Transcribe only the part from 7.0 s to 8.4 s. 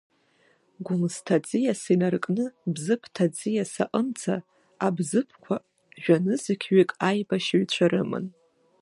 аибашьҩцәа рыман.